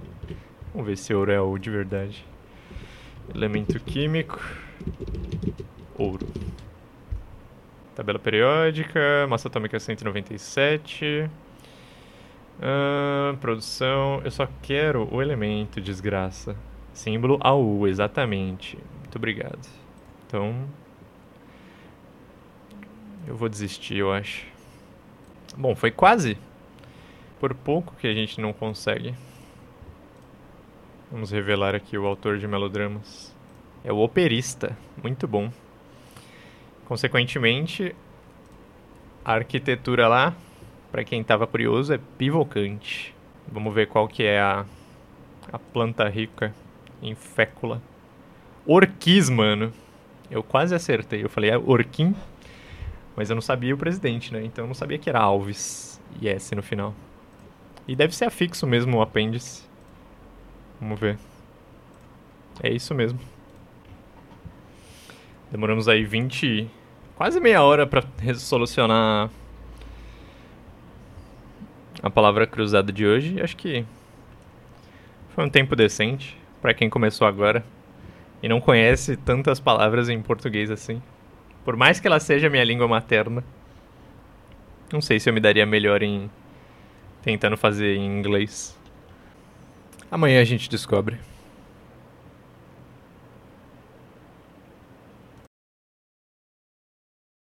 Vamos 0.74 0.88
ver 0.88 0.98
se 0.98 1.14
ouro 1.14 1.30
é 1.30 1.42
ouro 1.42 1.60
de 1.60 1.70
verdade. 1.70 2.26
Elemento 3.34 3.80
químico. 3.80 4.40
Ouro. 5.98 6.28
Tabela 7.96 8.20
periódica. 8.20 9.26
Massa 9.30 9.48
atômica 9.48 9.80
197. 9.80 11.30
Uh, 12.58 13.36
produção. 13.38 14.22
Eu 14.24 14.32
só 14.32 14.48
quero 14.62 15.08
o 15.14 15.22
elemento, 15.22 15.82
desgraça. 15.82 16.56
Símbolo 16.94 17.38
AU, 17.42 17.88
exatamente. 17.88 18.78
Muito 19.00 19.16
obrigado. 19.18 19.68
Então. 20.28 20.68
Eu 23.28 23.36
vou 23.36 23.50
desistir, 23.50 23.98
eu 23.98 24.12
acho. 24.12 24.46
Bom, 25.58 25.76
foi 25.76 25.92
quase. 25.92 26.38
Por 27.40 27.54
pouco 27.54 27.96
que 27.96 28.08
a 28.08 28.14
gente 28.14 28.40
não 28.40 28.54
consegue. 28.54 29.14
Vamos 31.12 31.30
revelar 31.30 31.76
aqui 31.76 31.98
o 31.98 32.06
autor 32.06 32.40
de 32.40 32.48
melodramas. 32.48 33.34
É 33.84 33.94
o 33.94 33.98
operista. 33.98 34.76
Muito 35.02 35.28
bom. 35.28 35.52
Consequentemente, 36.86 37.96
a 39.24 39.34
arquitetura 39.34 40.08
lá, 40.08 40.36
para 40.92 41.04
quem 41.04 41.22
estava 41.22 41.46
curioso, 41.46 41.94
é 41.94 42.00
pivocante. 42.18 43.14
Vamos 43.48 43.74
ver 43.74 43.88
qual 43.88 44.08
que 44.08 44.24
é 44.24 44.40
a, 44.40 44.66
a 45.52 45.60
planta 45.60 46.10
rica 46.10 46.54
em 47.02 47.14
fécula. 47.14 47.82
Orquis, 48.66 49.30
mano. 49.30 49.72
Eu 50.30 50.42
quase 50.42 50.74
acertei. 50.74 51.24
Eu 51.24 51.30
falei 51.30 51.52
é 51.52 51.58
orquim, 51.58 52.16
mas 53.16 53.30
eu 53.30 53.36
não 53.36 53.42
sabia 53.42 53.76
o 53.76 53.78
presidente, 53.78 54.34
né? 54.34 54.44
Então 54.44 54.64
eu 54.64 54.68
não 54.68 54.74
sabia 54.74 54.98
que 54.98 55.08
era 55.08 55.20
Alves 55.20 56.02
e 56.20 56.28
S 56.28 56.56
no 56.56 56.64
final. 56.64 56.96
E 57.88 57.96
deve 57.96 58.16
ser 58.16 58.26
afixo 58.26 58.66
mesmo 58.66 58.98
o 58.98 59.02
apêndice. 59.04 59.64
Vamos 60.80 61.00
ver. 61.00 61.18
É 62.62 62.70
isso 62.70 62.94
mesmo. 62.94 63.20
Demoramos 65.52 65.88
aí 65.88 66.04
20. 66.04 66.70
quase 67.16 67.40
meia 67.40 67.62
hora 67.64 67.86
para 67.88 68.04
solucionar 68.36 69.30
a 72.02 72.10
palavra 72.10 72.46
cruzada 72.46 72.92
de 72.92 73.06
hoje. 73.06 73.42
Acho 73.42 73.56
que 73.56 73.86
foi 75.30 75.46
um 75.46 75.50
tempo 75.50 75.76
decente 75.76 76.38
para 76.62 76.74
quem 76.74 76.90
começou 76.90 77.28
agora 77.28 77.64
e 78.42 78.48
não 78.48 78.62
conhece 78.62 79.18
tantas 79.18 79.60
palavras 79.60 80.10
em 80.10 80.22
português 80.22 80.70
assim. 80.70 81.02
Por 81.64 81.76
mais 81.76 82.00
que 82.00 82.08
ela 82.08 82.20
seja 82.20 82.50
minha 82.50 82.64
língua 82.64 82.88
materna, 82.88 83.44
não 84.92 85.02
sei 85.02 85.20
se 85.20 85.30
eu 85.30 85.34
me 85.34 85.40
daria 85.40 85.66
melhor 85.66 86.04
em 86.04 86.30
tentando 87.22 87.58
fazer 87.58 87.96
em 87.96 88.06
inglês. 88.06 88.75
Amanhã 90.16 90.40
a 90.40 90.46
gente 90.46 90.70
descobre. 90.70 91.20